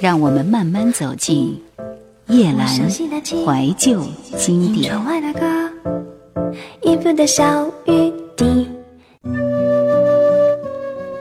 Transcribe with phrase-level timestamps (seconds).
[0.00, 1.60] 让我们慢慢走进
[2.28, 4.00] 叶阑怀旧
[4.36, 4.94] 经典。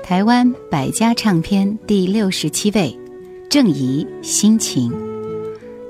[0.04, 2.96] 台湾百家唱片第六十七位，
[3.50, 4.92] 郑怡《心情》，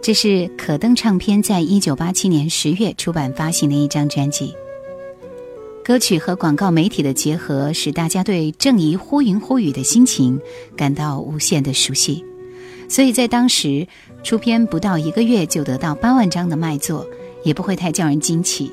[0.02, 4.54] 这是可登唱片在一九八七年十月出版发行的一张专辑。
[5.84, 10.40] 歌曲和广告媒体的结合，使大家对郑怡忽云忽雨的心情
[10.76, 12.24] 感到无限的熟悉，
[12.88, 13.88] 所以在当时
[14.24, 17.06] 出片不到一个月就得到八万张的卖座，
[17.44, 18.72] 也不会太叫人惊奇。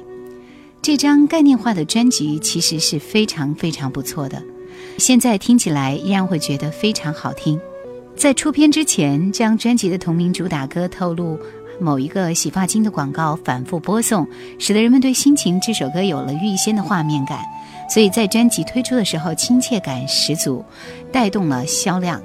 [0.80, 4.43] 这张概念化的专辑其实是非常非常不错的，
[4.98, 7.59] 现在听起来依然会觉得非常好听。
[8.16, 11.38] 在出片之前，将专辑的同名主打歌透露。
[11.80, 14.24] 某一个洗发精的广告反复播送，
[14.60, 17.41] 使得人们对《心情》这首歌有了预先的画面感，
[17.91, 20.65] 所以在专辑推出的时候亲切感十足，
[21.10, 22.21] 带动了销量。《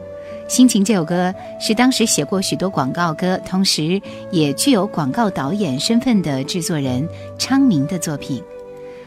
[0.50, 8.44] 心情》这首歌是当时写过许多广告歌，同时也具有广告导演身份的制作人昌明的作品。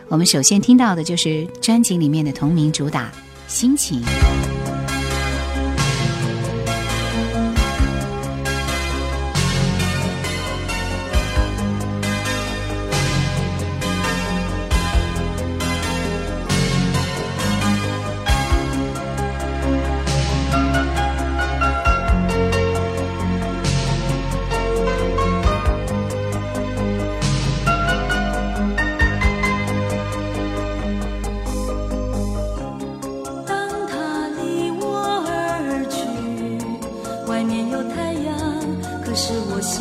[0.06, 3.06] 我们首先听到的就是专辑里面的同名主打
[3.48, 4.00] 《心情》。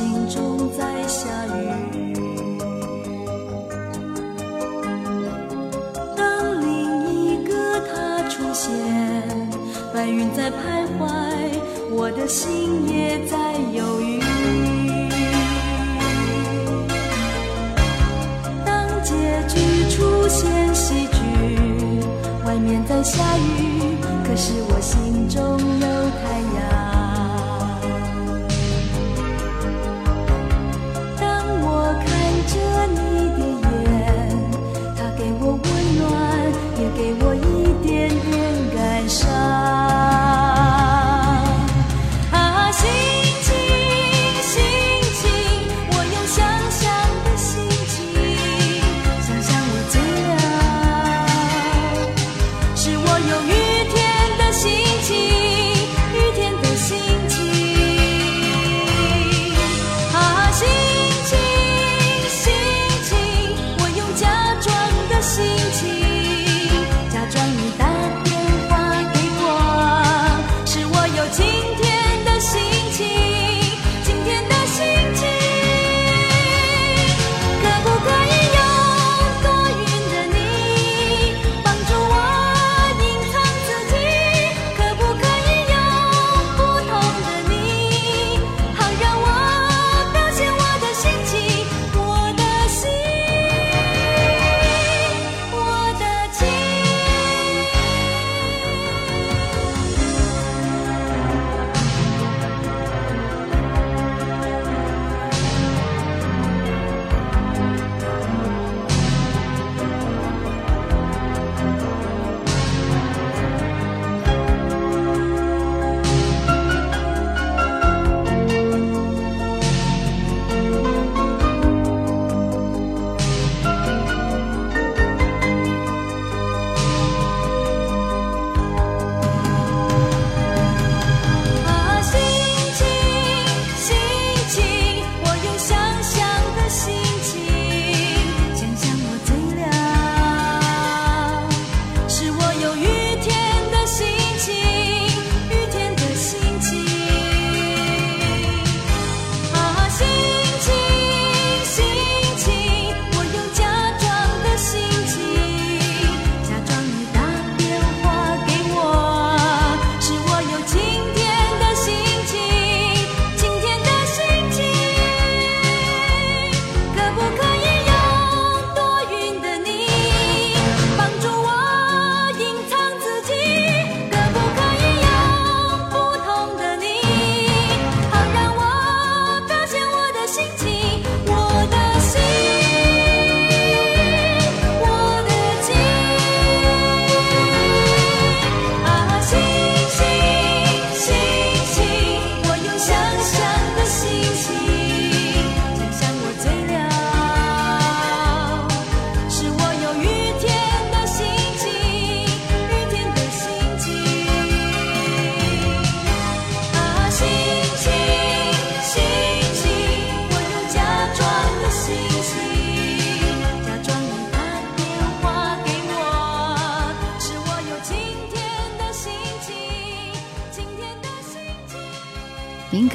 [0.02, 1.70] 心中在下雨。
[6.18, 8.68] 当另一个他出现
[9.94, 11.06] 白云在徘徊
[11.92, 14.21] 我的心也在犹豫。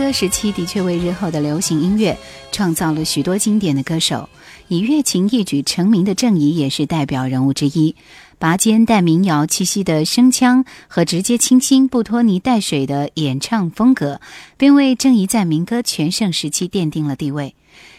[0.07, 2.17] 歌时期的确为日后的流行音乐
[2.53, 4.29] 创造了许多经典的歌手，
[4.69, 7.97] 以乐琴一举成名的郑怡也是代表人物之一。
[8.39, 14.21] 拔尖带民谣气息的声腔和直接清新、不拖泥带水的演唱风格，
[14.57, 17.57] 便为郑怡在民歌全盛时期奠定了地位。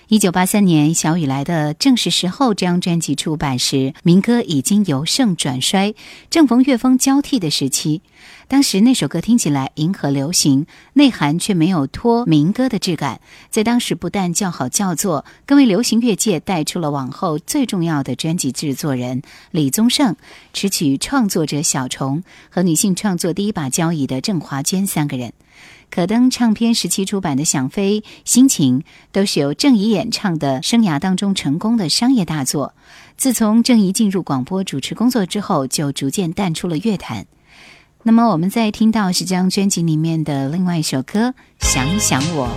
[0.10, 5.96] 一九八三年，小雨来的《正是时候》这张专辑出版时，民歌已经由盛转衰，
[6.30, 8.02] 正逢乐风交替的时期。
[8.48, 13.20] 当时那首歌听起来迎合流行，内涵却没有脱民歌的质感，
[13.50, 19.22] 在当时不但叫好叫座，更为流行乐界带出了往后最重要的专辑制作人
[19.52, 20.16] 李宗盛、
[20.54, 25.34] 词曲创作者小虫和女性创作第一把交椅的郑华娟三个人。
[25.90, 28.80] 可登唱片时期出版的《想飞》《心情》
[29.12, 32.74] 都是由郑怡演唱的，生涯当中成功的商业大作。
[33.16, 37.26] 自从郑怡进入广播主持工作之后，就逐渐淡出了乐坛。
[38.04, 41.30] 那么，我们在听到是这张专辑里面的另外一首歌
[41.60, 42.48] 《想想我》。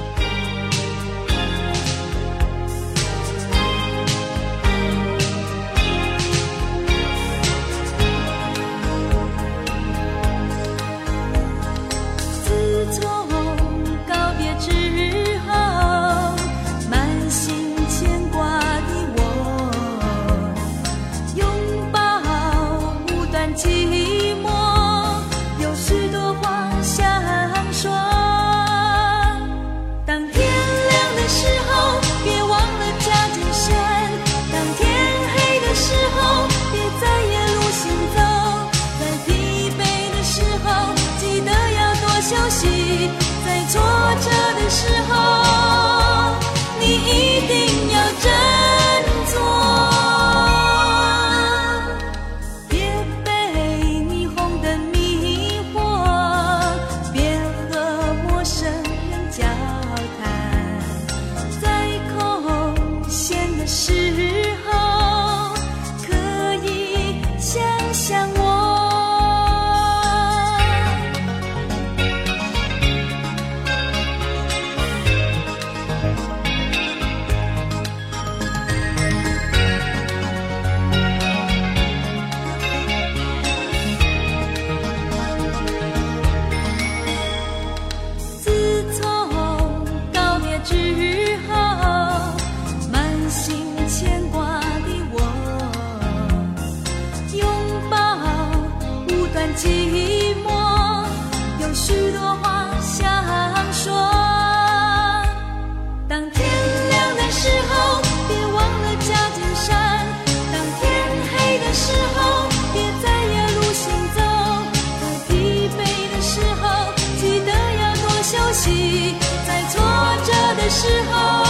[120.71, 121.50] 时候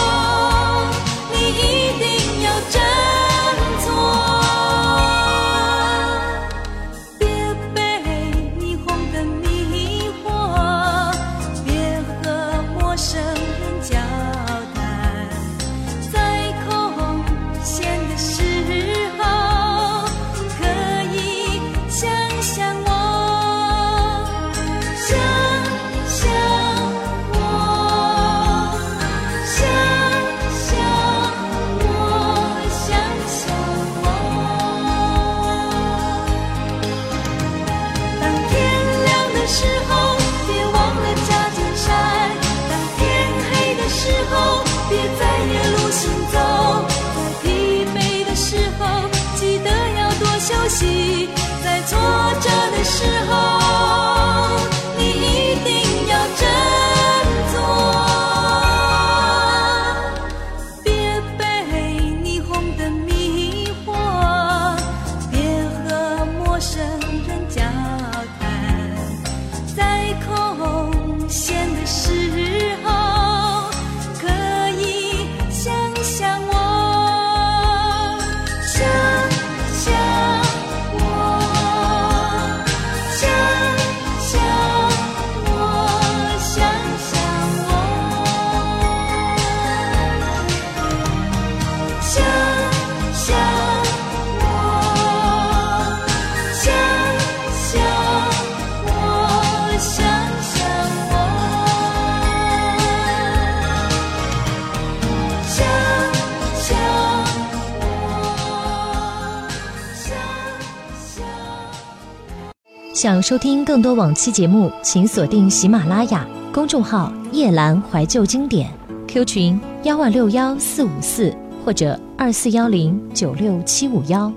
[113.01, 116.29] 想收听更多往期节目，请锁定喜马拉雅。
[116.53, 118.71] 公众号“夜阑怀旧经典
[119.09, 124.31] ”，Q 群幺万六幺四五四或者二四幺零九六七五幺。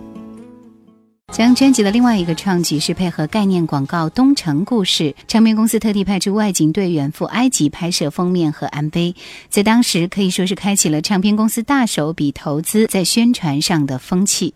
[1.34, 9.14] 将专辑的另外一个创举是配合概念广告《东城故事》，唱片公司特地派出外景队远赴埃及拍摄封面和 MV，
[9.50, 14.54] 在当时可以说是开启了唱片公司大手笔投资在宣传上的风气。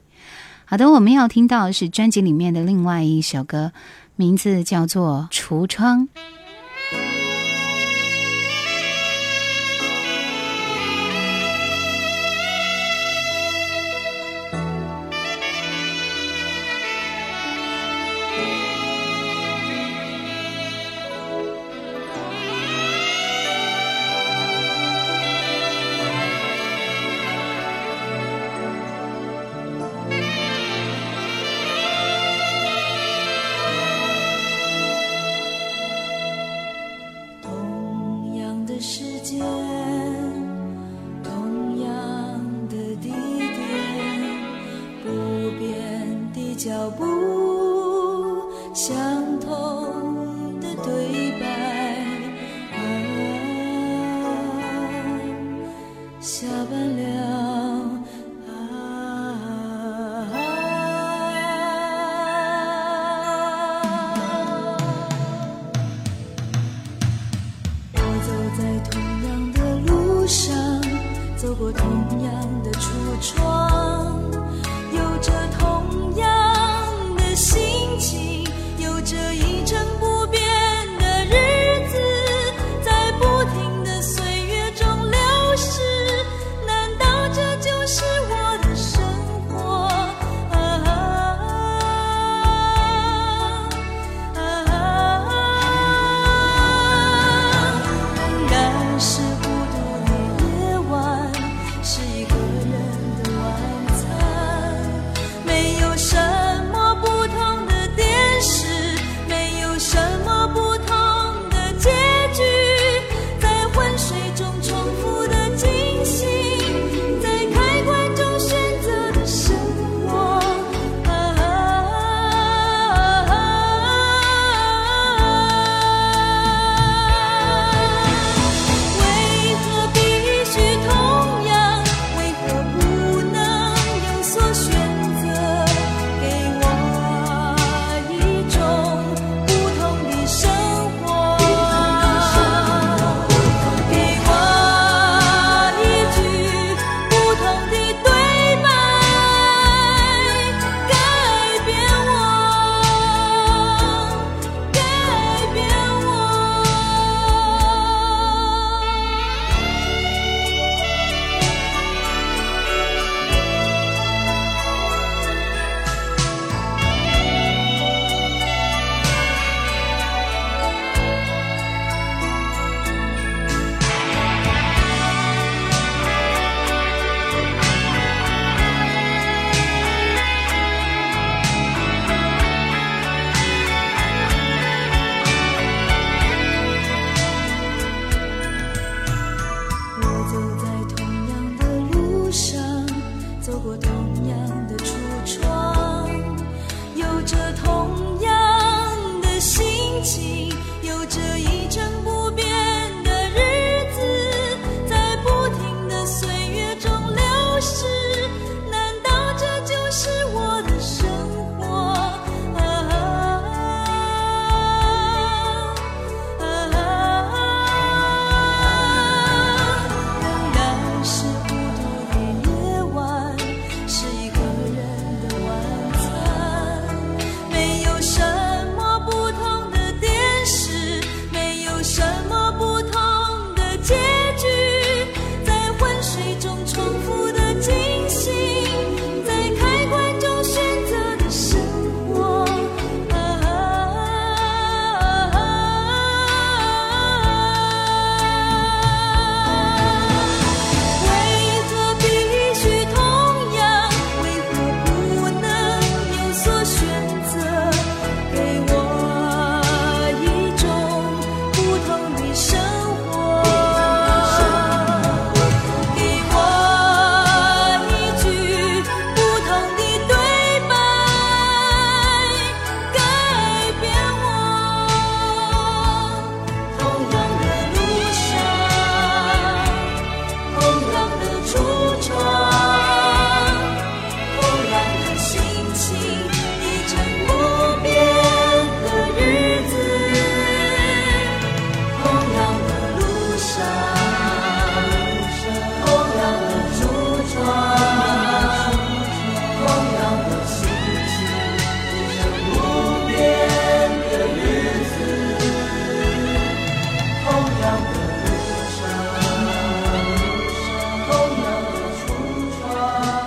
[0.69, 3.71] 好的，我们要听到是专辑里面的另外一首歌，
[4.17, 6.09] 名字叫做《橱窗》。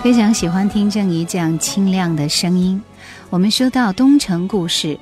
[0.02, 2.80] 非常喜欢听郑怡这样清亮的声音。
[3.28, 4.94] 我们说到《东城故事》，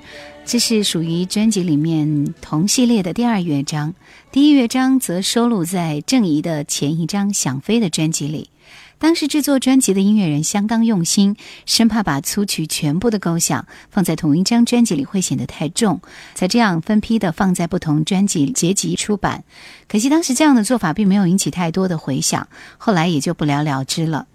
[0.45, 3.95] 这是属于专辑里面同系列的第二乐章，
[4.33, 8.51] 第一乐章则收录在郑怡的前一张《想飞》的专辑里。
[8.99, 16.01] 当时制作专辑的音乐人相当用心，生怕把粗曲全部的构想放在同一张专辑里会显得太重，
[16.35, 19.45] 才这样分批的放在不同专辑结集出版。
[19.87, 24.27] 可惜当时这样的做法并没有引起太多的回响，后来也就不了了之了。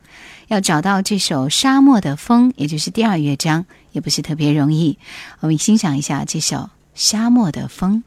[0.54, 5.00] 要找到这首《沙漠的风》，也就是第二乐章，也不是特别容易。
[5.40, 6.58] 我们欣赏一下这首
[6.94, 8.04] 《沙漠的风》。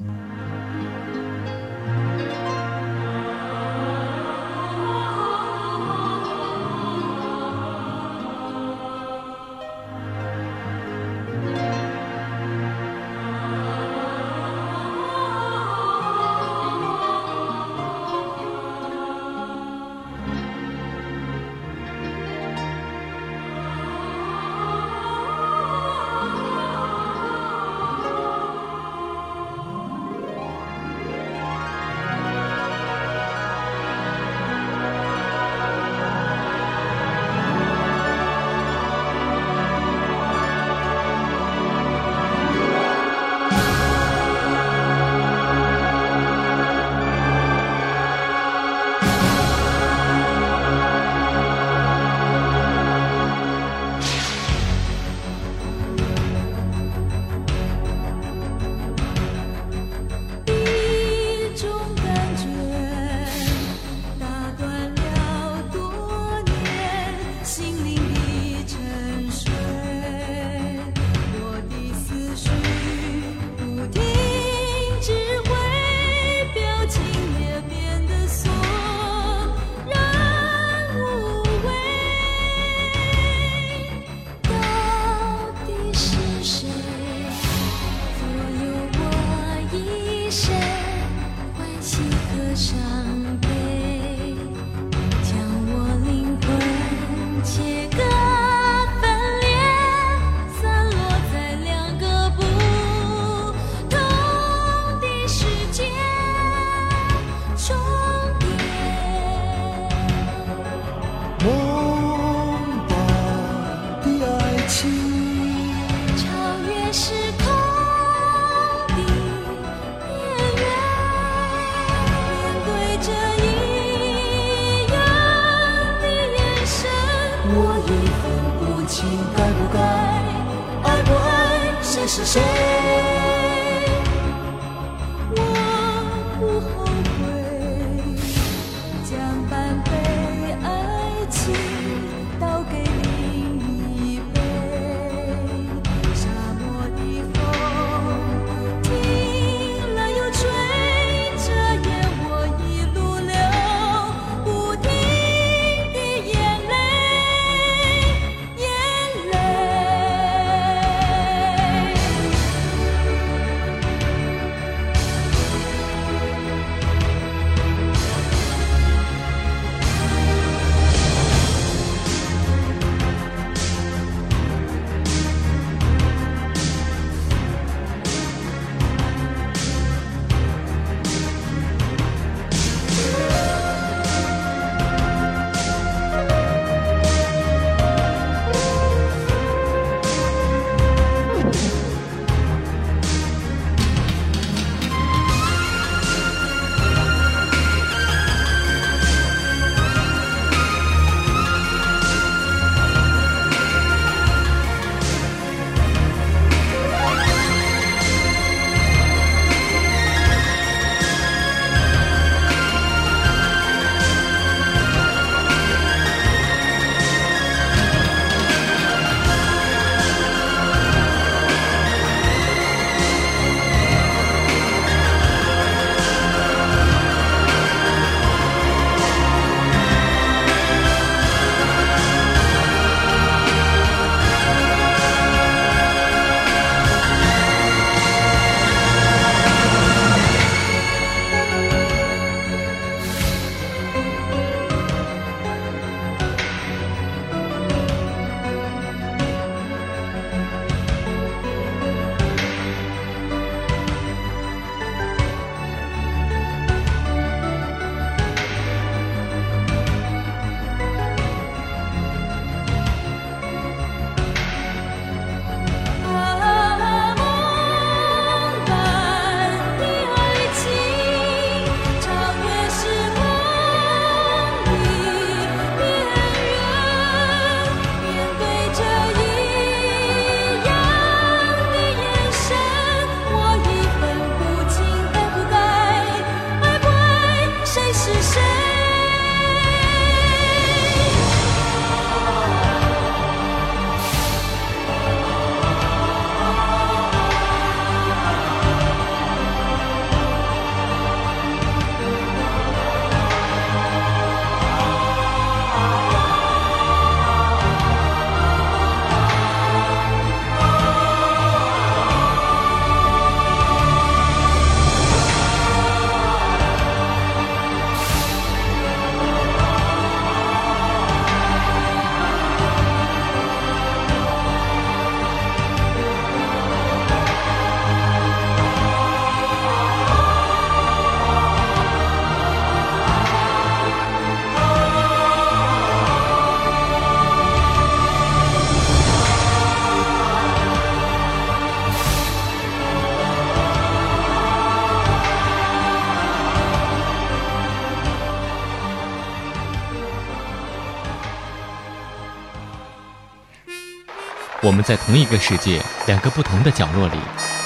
[354.66, 357.16] 我们在同一个世界，两个不同的角落里，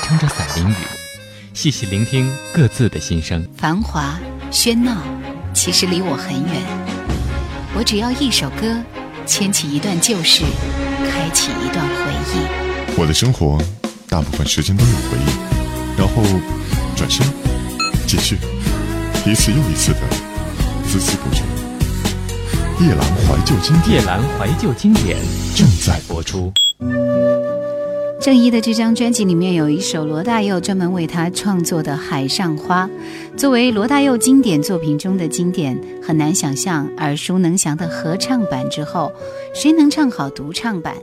[0.02, 0.74] 撑着伞淋雨，
[1.54, 3.42] 细细聆听各自的心声。
[3.56, 4.20] 繁华
[4.52, 4.98] 喧闹，
[5.54, 6.62] 其实离我很远。
[7.74, 8.76] 我只要一首歌，
[9.24, 10.42] 牵起一段旧事，
[11.10, 13.00] 开启一段回忆。
[13.00, 13.58] 我的生活，
[14.06, 16.22] 大部分时间都有回忆，然后
[16.98, 17.26] 转身
[18.06, 18.36] 继续，
[19.24, 20.00] 一次又一次的
[20.86, 21.40] 孜孜不倦。
[22.86, 25.16] 夜阑怀旧经典，夜阑怀旧经典
[25.56, 26.52] 正在播出。
[28.22, 32.88] 郑怡的这张专辑里面有一首罗大佑专门为他创作的《海上花》，
[33.38, 39.12] 作为罗大佑经典作品中的经典，很难想象耳熟能详的合唱版之后，
[39.54, 40.94] 谁能唱好独唱版？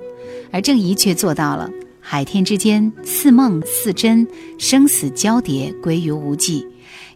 [0.52, 1.70] 而郑怡却做到了。
[2.00, 4.26] 海天之间，似梦似真，
[4.58, 6.66] 生死交叠，归于无际。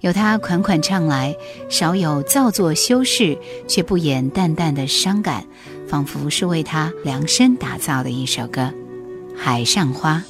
[0.01, 1.35] 有他款款唱来，
[1.69, 5.45] 少有造作修饰，却不掩淡淡的伤感，
[5.91, 8.61] 仿佛是为他量身打造的一首歌，
[9.35, 10.23] 《海上花》。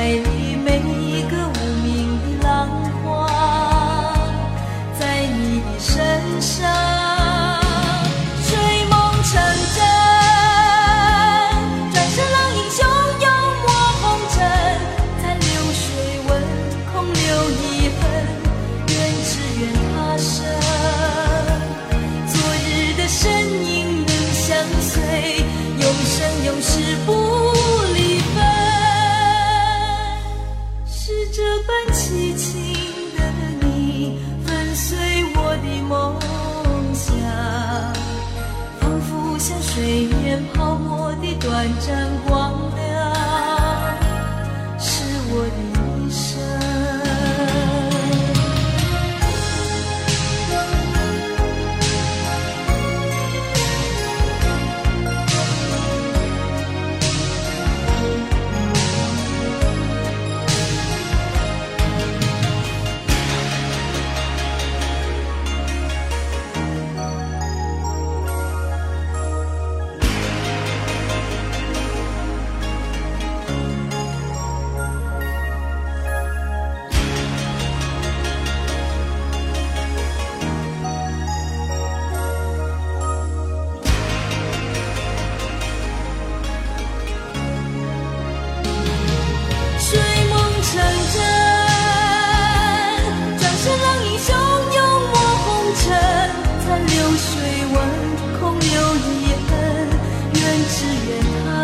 [0.00, 1.09] 爱你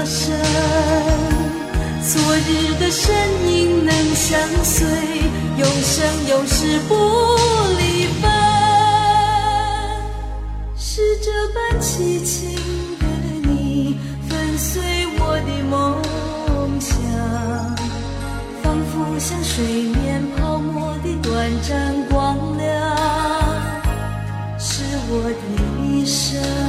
[0.07, 0.33] 生
[2.01, 3.13] 昨日的身
[3.51, 4.87] 影能相随
[5.59, 6.95] 永生永世不
[7.77, 8.31] 离分
[10.77, 12.55] 是这般凄情
[13.01, 14.81] 的你粉碎
[15.19, 16.01] 我的梦
[16.81, 16.95] 想
[18.63, 22.97] 仿佛像水面泡沫的短暂光亮
[24.57, 26.66] 是我的一生。